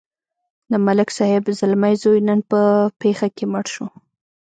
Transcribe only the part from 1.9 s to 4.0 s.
زوی نن په پېښه کې مړ شو.